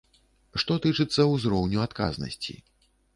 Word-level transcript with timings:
Што 0.61 0.77
тычыцца 0.85 1.25
ўзроўню 1.33 1.83
адказнасці. 1.87 2.57